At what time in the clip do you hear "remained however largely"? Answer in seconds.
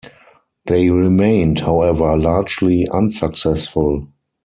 0.89-2.87